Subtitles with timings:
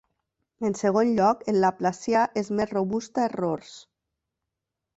[0.67, 3.77] En segon lloc, el laplacià és més robust a errors.